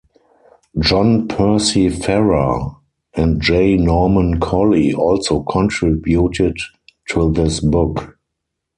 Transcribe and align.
John 0.79 1.27
Percy 1.27 1.87
Farrar 1.89 2.75
and 3.13 3.39
J. 3.39 3.77
Norman 3.77 4.39
Collie 4.39 4.95
also 4.95 5.43
contributed 5.43 6.57
to 7.09 7.31
this 7.31 7.59
book. 7.59 8.17